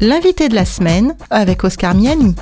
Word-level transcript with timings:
L'invité 0.00 0.48
de 0.48 0.54
la 0.54 0.64
semaine 0.64 1.16
avec 1.28 1.64
Oscar 1.64 1.92
Miani. 1.92 2.36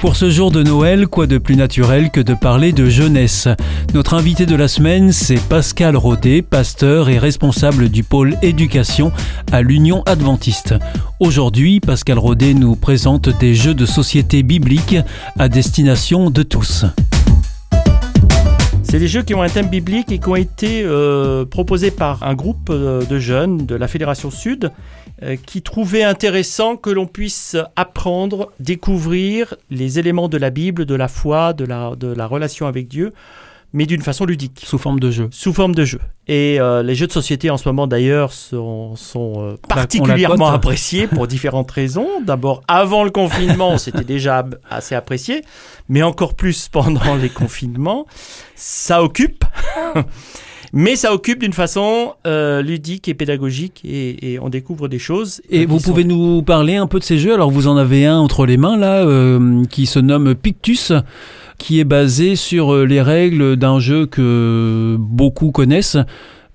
Pour 0.00 0.14
ce 0.14 0.30
jour 0.30 0.52
de 0.52 0.62
Noël, 0.62 1.08
quoi 1.08 1.26
de 1.26 1.36
plus 1.36 1.56
naturel 1.56 2.10
que 2.12 2.20
de 2.20 2.34
parler 2.34 2.72
de 2.72 2.86
jeunesse? 2.86 3.48
Notre 3.92 4.14
invité 4.14 4.46
de 4.46 4.54
la 4.54 4.68
semaine, 4.68 5.10
c'est 5.10 5.40
Pascal 5.48 5.96
Rodet, 5.96 6.42
pasteur 6.42 7.08
et 7.08 7.18
responsable 7.18 7.88
du 7.88 8.04
pôle 8.04 8.36
éducation 8.40 9.10
à 9.50 9.62
l'Union 9.62 10.04
adventiste. 10.04 10.76
Aujourd'hui, 11.18 11.80
Pascal 11.80 12.20
Rodet 12.20 12.54
nous 12.54 12.76
présente 12.76 13.28
des 13.40 13.56
jeux 13.56 13.74
de 13.74 13.84
société 13.84 14.44
bibliques 14.44 14.98
à 15.40 15.48
destination 15.48 16.30
de 16.30 16.44
tous. 16.44 16.84
C'est 18.84 18.98
des 18.98 19.08
jeux 19.08 19.22
qui 19.22 19.34
ont 19.34 19.42
un 19.42 19.48
thème 19.48 19.68
biblique 19.68 20.12
et 20.12 20.18
qui 20.18 20.28
ont 20.28 20.36
été 20.36 20.82
euh, 20.84 21.46
proposés 21.46 21.90
par 21.90 22.22
un 22.22 22.34
groupe 22.34 22.68
euh, 22.70 23.04
de 23.06 23.18
jeunes 23.18 23.64
de 23.64 23.74
la 23.74 23.88
Fédération 23.88 24.30
Sud 24.30 24.70
qui 25.46 25.62
trouvait 25.62 26.02
intéressant 26.02 26.76
que 26.76 26.90
l'on 26.90 27.06
puisse 27.06 27.56
apprendre, 27.76 28.52
découvrir 28.60 29.54
les 29.70 29.98
éléments 29.98 30.28
de 30.28 30.36
la 30.36 30.50
Bible, 30.50 30.84
de 30.84 30.94
la 30.94 31.08
foi, 31.08 31.52
de 31.52 31.64
la, 31.64 31.94
de 31.96 32.08
la 32.08 32.26
relation 32.26 32.66
avec 32.66 32.88
Dieu, 32.88 33.12
mais 33.72 33.86
d'une 33.86 34.02
façon 34.02 34.24
ludique. 34.24 34.62
Sous 34.66 34.78
forme 34.78 35.00
de 35.00 35.10
jeu. 35.10 35.28
Sous 35.30 35.52
forme 35.52 35.74
de 35.74 35.84
jeu. 35.84 36.00
Et 36.28 36.60
euh, 36.60 36.82
les 36.82 36.94
jeux 36.94 37.06
de 37.06 37.12
société 37.12 37.50
en 37.50 37.56
ce 37.56 37.68
moment 37.68 37.86
d'ailleurs 37.86 38.32
sont, 38.32 38.96
sont 38.96 39.34
euh, 39.38 39.56
particulièrement 39.68 40.48
appréciés 40.48 41.06
pour 41.06 41.26
différentes 41.26 41.70
raisons. 41.70 42.08
D'abord, 42.24 42.62
avant 42.68 43.04
le 43.04 43.10
confinement, 43.10 43.78
c'était 43.78 44.04
déjà 44.04 44.44
assez 44.70 44.94
apprécié, 44.94 45.42
mais 45.88 46.02
encore 46.02 46.34
plus 46.34 46.68
pendant 46.68 47.16
les 47.16 47.30
confinements. 47.30 48.06
Ça 48.54 49.02
occupe. 49.02 49.44
mais 50.72 50.96
ça 50.96 51.12
occupe 51.12 51.40
d'une 51.40 51.52
façon 51.52 52.14
euh, 52.26 52.62
ludique 52.62 53.08
et 53.08 53.14
pédagogique 53.14 53.82
et, 53.84 54.38
on 54.40 54.48
découvre 54.48 54.88
des 54.88 54.98
choses. 54.98 55.42
Et 55.50 55.66
vous 55.66 55.78
pouvez 55.78 56.04
nous 56.04 56.42
parler 56.42 56.76
un 56.76 56.86
peu 56.86 56.98
de 56.98 57.04
ces 57.04 57.18
jeux? 57.18 57.34
Alors 57.34 57.50
vous 57.50 57.68
en 57.68 57.76
avez 57.76 58.06
un 58.06 58.16
entre 58.16 58.46
les 58.46 58.56
mains 58.56 58.76
là 58.76 59.04
euh, 59.04 59.64
qui 59.66 59.86
se 59.86 59.98
nomme 59.98 60.34
Pictus 60.34 60.92
qui 61.58 61.78
est 61.78 61.84
basé 61.84 62.34
sur 62.34 62.74
euh, 62.74 62.86
les 62.86 63.02
règles 63.02 63.56
d'un 63.56 63.78
jeu 63.78 64.06
que 64.06 64.96
beaucoup 64.98 65.52
connaissent. 65.52 65.98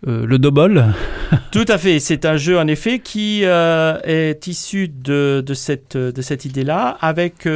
le 0.06 0.38
double. 0.38 0.86
Tout 1.52 1.66
à 1.68 1.78
fait. 1.78 2.00
C'est 2.00 2.26
un 2.26 2.38
jeu 2.38 2.58
en 2.58 2.68
effet 2.68 3.00
qui 3.00 3.44
est 3.44 4.48
issu 4.48 4.88
de, 4.90 5.44
de 5.46 5.54
cette, 5.54 5.96
de 5.98 6.22
cette 6.22 6.46
idée-là, 6.46 6.98
avec 7.02 7.48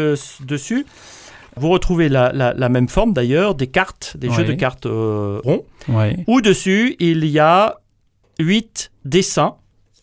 dessus 0.46 0.86
vous 1.58 1.70
retrouvez 1.70 2.10
la, 2.10 2.70
même 2.70 2.88
forme 2.88 3.14
d'ailleurs, 3.14 3.56
des 3.56 3.68
cartes, 3.68 4.16
des 4.18 4.30
jeux 4.30 4.46
de 4.46 4.54
cartes 4.54 4.86
euh, 4.86 5.40
ronds, 5.44 5.66
où 6.28 6.42
dessus 6.42 6.96
il 7.00 7.26
y 7.26 7.40
a 7.40 7.80
huit 8.40 8.92
dessins. 9.06 9.56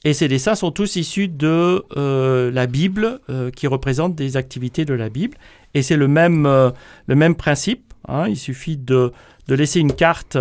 Et 0.05 0.13
ces 0.15 0.29
dessins 0.29 0.55
sont 0.55 0.71
tous 0.71 0.97
issus 0.97 1.27
de 1.27 1.85
euh, 1.97 2.53
la 2.53 2.67
Bible, 2.67 3.21
euh, 3.31 3.51
qui 3.51 3.67
représentent 3.67 4.15
des 4.15 4.37
activités 4.37 4.85
de 4.85 4.95
la 4.95 5.09
Bible. 5.09 5.37
Et 5.75 5.83
c'est 5.83 5.97
le 5.97 6.09
même, 6.09 6.45
le 6.45 7.15
même 7.15 7.35
principe. 7.35 7.93
Hein. 8.07 8.27
il 8.29 8.37
suffit 8.37 8.79
de, 8.79 9.13
de, 9.49 9.55
laisser 9.55 9.81
une 9.81 9.93
carte 9.93 10.39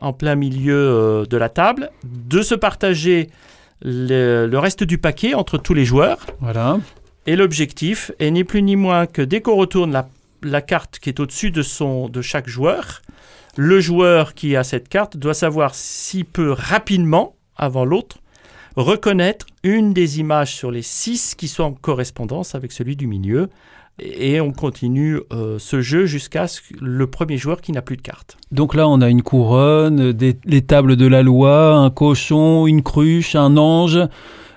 en 0.00 0.12
plein 0.12 0.34
milieu 0.34 1.24
de 1.28 1.36
la 1.36 1.48
table, 1.48 1.90
de 2.02 2.42
se 2.42 2.56
partager 2.56 3.28
le, 3.82 4.46
le, 4.46 4.58
reste 4.58 4.82
du 4.82 4.98
paquet 4.98 5.34
entre 5.34 5.58
tous 5.58 5.74
les 5.74 5.84
joueurs. 5.84 6.26
Voilà. 6.40 6.78
Et 7.26 7.36
l'objectif 7.36 8.10
est 8.18 8.30
ni 8.30 8.42
plus 8.42 8.62
ni 8.62 8.74
moins 8.74 9.06
que 9.06 9.22
dès 9.22 9.40
qu'on 9.40 9.54
retourne 9.54 9.92
la 9.92 10.08
la 10.44 10.62
carte 10.62 10.98
qui 10.98 11.08
est 11.08 11.20
au-dessus 11.20 11.50
de, 11.50 11.62
son, 11.62 12.08
de 12.08 12.22
chaque 12.22 12.48
joueur. 12.48 13.02
Le 13.56 13.80
joueur 13.80 14.34
qui 14.34 14.56
a 14.56 14.64
cette 14.64 14.88
carte 14.88 15.16
doit 15.16 15.34
savoir 15.34 15.74
s'il 15.74 16.24
peut 16.24 16.52
rapidement, 16.52 17.36
avant 17.56 17.84
l'autre, 17.84 18.18
reconnaître 18.76 19.46
une 19.62 19.92
des 19.92 20.20
images 20.20 20.54
sur 20.54 20.70
les 20.70 20.82
six 20.82 21.34
qui 21.34 21.48
sont 21.48 21.62
en 21.62 21.72
correspondance 21.72 22.54
avec 22.54 22.72
celui 22.72 22.96
du 22.96 23.06
milieu. 23.06 23.48
Et 24.00 24.40
on 24.40 24.50
continue 24.50 25.20
euh, 25.32 25.60
ce 25.60 25.80
jeu 25.80 26.06
jusqu'à 26.06 26.46
le 26.80 27.06
premier 27.06 27.38
joueur 27.38 27.60
qui 27.60 27.70
n'a 27.70 27.80
plus 27.80 27.96
de 27.96 28.02
carte. 28.02 28.36
Donc 28.50 28.74
là, 28.74 28.88
on 28.88 29.00
a 29.00 29.08
une 29.08 29.22
couronne, 29.22 30.10
des, 30.10 30.36
les 30.44 30.62
tables 30.62 30.96
de 30.96 31.06
la 31.06 31.22
loi, 31.22 31.76
un 31.76 31.90
cochon, 31.90 32.66
une 32.66 32.82
cruche, 32.82 33.36
un 33.36 33.56
ange 33.56 34.00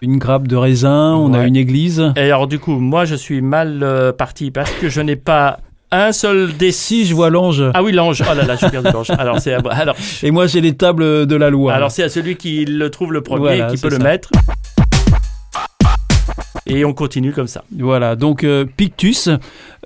une 0.01 0.17
grappe 0.17 0.47
de 0.47 0.55
raisin, 0.55 1.15
on 1.15 1.33
a 1.33 1.45
une 1.45 1.55
église. 1.55 2.13
Et 2.15 2.31
alors 2.31 2.47
du 2.47 2.59
coup, 2.59 2.79
moi 2.79 3.05
je 3.05 3.15
suis 3.15 3.41
mal 3.41 3.81
euh, 3.81 4.11
parti 4.11 4.51
parce 4.51 4.71
que 4.71 4.89
je 4.89 5.01
n'ai 5.01 5.15
pas 5.15 5.59
un 5.91 6.11
seul 6.11 6.55
des 6.57 6.71
six, 6.71 7.05
je 7.05 7.15
vois 7.15 7.29
l'ange. 7.29 7.63
Ah 7.73 7.81
oui, 7.81 7.91
l'ange. 7.91 8.23
Oh 8.29 8.33
là 8.35 8.43
là, 8.43 8.55
j'ai 8.55 8.69
perdu 8.69 8.89
l'ange. 8.91 9.09
Alors, 9.17 9.39
c'est 9.39 9.53
alors. 9.53 9.95
Et 10.23 10.31
moi, 10.31 10.47
j'ai 10.47 10.61
les 10.61 10.75
tables 10.75 11.25
de 11.25 11.35
la 11.35 11.49
loi. 11.49 11.73
Alors, 11.73 11.91
c'est 11.91 12.03
à 12.03 12.09
celui 12.09 12.35
qui 12.35 12.65
le 12.65 12.89
trouve 12.89 13.13
le 13.13 13.21
premier 13.21 13.65
qui 13.69 13.77
peut 13.77 13.89
le 13.89 13.99
mettre. 13.99 14.29
Et 16.65 16.83
on 16.83 16.93
continue 16.93 17.31
comme 17.31 17.47
ça. 17.47 17.63
Voilà, 17.77 18.17
donc 18.17 18.43
euh, 18.43 18.65
Pictus, 18.65 19.29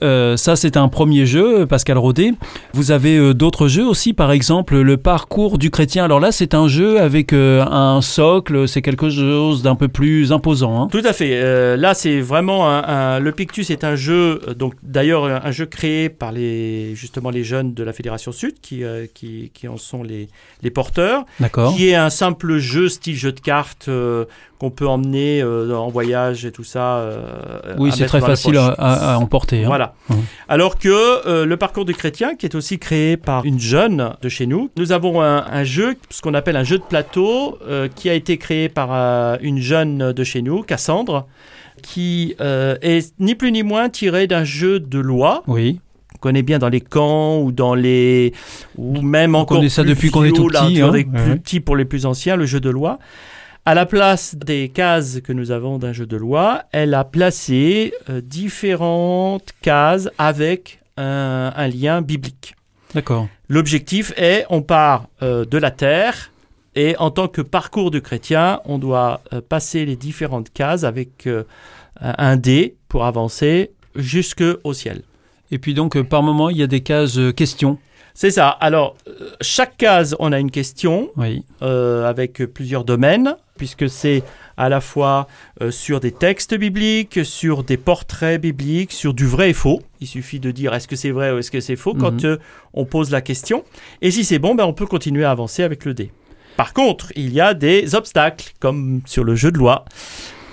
euh, 0.03 0.37
ça 0.37 0.55
c'est 0.55 0.77
un 0.77 0.87
premier 0.87 1.25
jeu, 1.25 1.65
Pascal 1.65 1.97
Rodet. 1.97 2.33
Vous 2.73 2.91
avez 2.91 3.17
euh, 3.17 3.33
d'autres 3.33 3.67
jeux 3.67 3.85
aussi, 3.85 4.13
par 4.13 4.31
exemple 4.31 4.77
le 4.77 4.97
parcours 4.97 5.57
du 5.57 5.69
chrétien. 5.69 6.05
Alors 6.05 6.19
là, 6.19 6.31
c'est 6.31 6.53
un 6.53 6.67
jeu 6.67 6.99
avec 6.99 7.33
un 7.33 8.01
socle, 8.01 8.67
c'est 8.67 8.81
quelque 8.81 9.09
chose 9.09 9.63
d'un 9.63 9.75
peu 9.75 9.87
plus 9.87 10.31
imposant. 10.31 10.83
Hein. 10.83 10.87
Tout 10.91 11.01
à 11.03 11.13
fait. 11.13 11.77
là, 11.77 11.93
c'est 11.93 12.19
vraiment 12.19 12.69
un, 12.69 13.19
le 13.19 13.31
Pictus 13.31 13.69
est 13.69 13.83
un 13.83 13.95
jeu, 13.95 14.41
donc 14.57 14.73
d'ailleurs 14.83 15.25
un 15.25 15.51
jeu 15.51 15.65
créé 15.65 16.09
par 16.09 16.31
les 16.31 16.95
justement 16.95 17.29
les 17.29 17.43
jeunes 17.43 17.73
de 17.73 17.83
la 17.83 17.93
Fédération 17.93 18.31
Sud 18.31 18.59
qui, 18.61 18.83
qui, 19.13 19.51
qui 19.53 19.67
en 19.67 19.77
sont 19.77 20.03
les, 20.03 20.27
les 20.61 20.71
porteurs. 20.71 21.25
D'accord. 21.39 21.75
Qui 21.75 21.89
est 21.89 21.95
un 21.95 22.09
simple 22.09 22.57
jeu 22.57 22.89
style 22.89 23.15
jeu 23.15 23.31
de 23.31 23.39
cartes 23.39 23.89
qu'on 24.61 24.69
peut 24.69 24.87
emmener 24.87 25.41
euh, 25.41 25.75
en 25.75 25.89
voyage 25.89 26.45
et 26.45 26.51
tout 26.51 26.63
ça. 26.63 26.97
Euh, 26.97 27.75
oui, 27.79 27.91
c'est 27.91 28.05
très 28.05 28.21
facile 28.21 28.59
à, 28.59 29.17
emporter. 29.17 29.63
Hein. 29.63 29.67
Voilà. 29.67 29.90
Mmh. 30.09 30.13
Alors 30.47 30.77
que 30.77 30.89
euh, 31.27 31.45
le 31.45 31.57
parcours 31.57 31.85
du 31.85 31.93
chrétien, 31.93 32.35
qui 32.35 32.45
est 32.45 32.55
aussi 32.55 32.79
créé 32.79 33.17
par 33.17 33.45
une 33.45 33.59
jeune 33.59 34.13
de 34.21 34.29
chez 34.29 34.45
nous, 34.45 34.69
nous 34.77 34.91
avons 34.91 35.21
un, 35.21 35.63
jeu, 35.63 35.95
ce 36.09 36.21
qu'on 36.21 36.33
appelle 36.33 36.55
un 36.55 36.63
jeu 36.63 36.77
de 36.77 36.83
plateau, 36.83 37.57
qui 37.95 38.09
a 38.09 38.13
été 38.13 38.37
créé 38.37 38.69
par 38.69 39.37
une 39.41 39.59
jeune 39.59 40.11
de 40.11 40.23
chez 40.23 40.41
nous, 40.41 40.63
Cassandre, 40.63 41.27
qui 41.81 42.35
est 42.39 43.13
ni 43.19 43.35
plus 43.35 43.51
ni 43.51 43.63
moins 43.63 43.89
tiré 43.89 44.27
d'un 44.27 44.43
jeu 44.43 44.79
de 44.79 44.99
loi. 44.99 45.43
Oui 45.47 45.79
on 46.15 46.17
connaît 46.19 46.43
bien 46.43 46.59
dans 46.59 46.69
les 46.69 46.81
camps 46.81 47.39
ou 47.39 47.51
dans 47.51 47.73
les 47.73 48.33
ou 48.77 49.01
même 49.01 49.35
encore 49.35 49.57
on 49.57 49.59
connaît 49.61 49.69
ça 49.69 49.83
depuis 49.83 50.11
qu'on 50.11 50.23
est 50.23 50.31
tout 50.31 50.47
petit, 50.47 50.81
hein. 50.81 50.91
plus 50.91 51.39
petit 51.39 51.59
pour 51.59 51.75
les 51.75 51.85
plus 51.85 52.05
anciens 52.05 52.35
le 52.35 52.45
jeu 52.45 52.59
de 52.59 52.69
loi 52.69 52.99
à 53.65 53.75
la 53.75 53.85
place 53.85 54.35
des 54.35 54.69
cases 54.69 55.21
que 55.21 55.33
nous 55.33 55.51
avons 55.51 55.77
d'un 55.77 55.93
jeu 55.93 56.07
de 56.07 56.17
loi, 56.17 56.63
elle 56.71 56.93
a 56.93 57.03
placé 57.03 57.93
euh, 58.09 58.21
différentes 58.21 59.51
cases 59.61 60.09
avec 60.17 60.79
un, 60.97 61.67
lien 61.67 62.01
biblique. 62.01 62.55
D'accord. 62.93 63.27
L'objectif 63.49 64.13
est, 64.17 64.45
on 64.49 64.61
part 64.61 65.07
euh, 65.21 65.45
de 65.45 65.57
la 65.57 65.71
terre 65.71 66.31
et 66.75 66.95
en 66.97 67.11
tant 67.11 67.27
que 67.27 67.41
parcours 67.41 67.91
du 67.91 68.01
chrétien, 68.01 68.61
on 68.65 68.77
doit 68.77 69.21
euh, 69.33 69.41
passer 69.47 69.85
les 69.85 69.95
différentes 69.95 70.51
cases 70.51 70.83
avec 70.83 71.29
un 71.99 72.37
dé 72.37 72.77
pour 72.87 73.05
avancer 73.05 73.71
jusqu'au 73.95 74.73
ciel. 74.73 75.03
Et 75.51 75.59
puis 75.59 75.73
donc, 75.73 76.01
par 76.03 76.23
moment, 76.23 76.49
il 76.49 76.57
y 76.57 76.63
a 76.63 76.67
des 76.67 76.81
cases 76.81 77.19
questions. 77.35 77.77
C'est 78.13 78.31
ça. 78.31 78.49
Alors, 78.49 78.95
chaque 79.39 79.77
case, 79.77 80.15
on 80.19 80.31
a 80.31 80.39
une 80.39 80.51
question 80.51 81.11
oui. 81.15 81.43
avec 81.61 82.43
plusieurs 82.53 82.85
domaines 82.85 83.35
puisque 83.61 83.91
c'est 83.91 84.23
à 84.57 84.69
la 84.69 84.81
fois 84.81 85.27
euh, 85.61 85.69
sur 85.69 85.99
des 85.99 86.11
textes 86.11 86.55
bibliques, 86.55 87.23
sur 87.23 87.63
des 87.63 87.77
portraits 87.77 88.41
bibliques, 88.41 88.91
sur 88.91 89.13
du 89.13 89.27
vrai 89.27 89.51
et 89.51 89.53
faux. 89.53 89.83
Il 89.99 90.07
suffit 90.07 90.39
de 90.39 90.49
dire 90.49 90.73
est-ce 90.73 90.87
que 90.87 90.95
c'est 90.95 91.11
vrai 91.11 91.31
ou 91.31 91.37
est-ce 91.37 91.51
que 91.51 91.59
c'est 91.59 91.75
faux 91.75 91.93
quand 91.93 92.23
mhm. 92.23 92.31
euh, 92.31 92.37
on 92.73 92.85
pose 92.85 93.11
la 93.11 93.21
question. 93.21 93.63
Et 94.01 94.09
si 94.09 94.23
c'est 94.23 94.39
bon, 94.39 94.55
ben, 94.55 94.65
on 94.65 94.73
peut 94.73 94.87
continuer 94.87 95.25
à 95.25 95.29
avancer 95.29 95.61
avec 95.61 95.85
le 95.85 95.93
dé. 95.93 96.09
Par 96.57 96.73
contre, 96.73 97.13
il 97.15 97.31
y 97.33 97.39
a 97.39 97.53
des 97.53 97.93
obstacles, 97.93 98.51
comme 98.59 99.01
sur 99.05 99.23
le 99.23 99.35
jeu 99.35 99.51
de 99.51 99.59
loi. 99.59 99.85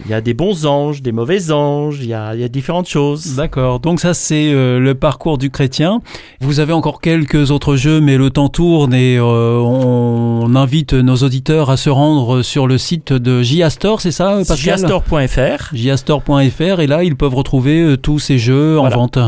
Il 0.05 0.11
y 0.11 0.15
a 0.15 0.21
des 0.21 0.35
bons 0.35 0.65
anges, 0.65 1.03
des 1.03 1.13
mauvais 1.13 1.51
anges, 1.51 1.99
il 2.01 2.07
y 2.07 2.15
a, 2.15 2.49
différentes 2.49 2.89
choses. 2.89 3.37
D'accord, 3.37 3.81
donc 3.81 4.01
ça 4.01 4.15
c'est 4.15 4.53
euh, 4.53 4.79
le 4.79 4.95
parcours 4.95 5.39
du 5.39 5.51
chrétien. 5.51 6.01
Vous 6.41 6.61
avez 6.61 6.73
encore 6.73 7.01
quelques 7.01 7.51
autres 7.51 7.77
jeux, 7.77 8.01
mais 8.01 8.17
le 8.17 8.31
temps 8.31 8.49
tourne 8.49 8.95
et 8.95 9.19
euh, 9.19 9.59
on 9.59 10.55
invite 10.55 10.95
nos 10.95 11.17
auditeurs 11.17 11.71
à 11.71 11.77
se 11.77 11.91
rendre 11.91 12.43
sur 12.43 12.67
le 12.67 12.79
site 12.79 13.13
de 13.13 13.43
Jiastor, 13.43 14.01
c'est 14.01 14.13
ça 14.13 14.37
Pascal? 14.47 14.57
Jiastor.fr. 14.57 15.75
Jiastor.fr 15.75 16.81
et 16.81 16.87
là 16.87 17.05
ils 17.05 17.17
peuvent 17.17 17.35
retrouver 17.35 17.81
euh, 17.81 17.97
tous 17.97 18.19
ces 18.19 18.39
jeux 18.39 18.79
en 18.79 18.89
vente. 18.89 19.19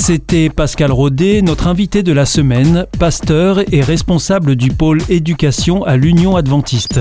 C'était 0.00 0.48
Pascal 0.48 0.92
Rodet, 0.92 1.42
notre 1.42 1.66
invité 1.66 2.04
de 2.04 2.12
la 2.12 2.24
semaine, 2.24 2.86
pasteur 3.00 3.60
et 3.72 3.82
responsable 3.82 4.54
du 4.54 4.70
pôle 4.70 5.02
éducation 5.10 5.82
à 5.82 5.96
l'Union 5.96 6.36
adventiste. 6.36 7.00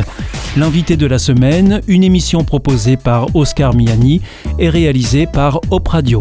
L'invité 0.58 0.98
de 0.98 1.06
la 1.06 1.20
semaine, 1.20 1.82
une 1.88 2.04
émission 2.04 2.44
proposée 2.44 2.98
par 2.98 3.34
Oscar 3.36 3.76
Miani 3.76 4.22
et 4.58 4.70
réalisée 4.70 5.28
par 5.28 5.62
Op 5.70 5.88
Radio. 5.88 6.20